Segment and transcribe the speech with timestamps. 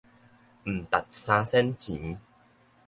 [0.03, 0.03] 毋
[0.85, 2.19] 值三仙錢